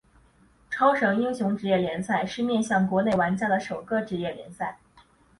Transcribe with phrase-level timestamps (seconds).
[0.71, 5.03] 超神英雄职业联赛是面向国内玩家的首个职业赛事。